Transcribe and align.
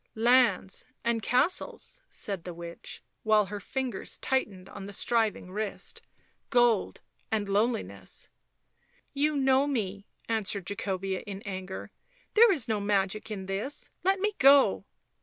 "Lands 0.31 0.83
and 1.03 1.21
castles,' 1.21 1.97
5 2.05 2.05
said 2.09 2.43
the 2.43 2.55
witch, 2.55 3.03
while 3.21 3.45
her 3.45 3.59
fingers 3.59 4.17
tightened 4.17 4.67
on 4.67 4.85
the 4.85 4.93
striving 4.93 5.51
wrist." 5.51 6.01
Gold 6.49 7.01
and 7.29 7.47
loneliness 7.47 8.27
55" 9.09 9.09
You 9.23 9.35
know 9.35 9.67
me," 9.67 10.07
answered 10.27 10.65
Jacobea, 10.65 11.21
in 11.27 11.43
anger." 11.43 11.91
There 12.33 12.51
is 12.51 12.67
no 12.67 12.79
magic 12.81 13.29
in 13.29 13.45
this... 13.45 13.91
let 14.03 14.19
me 14.19 14.33
go 14.39 14.85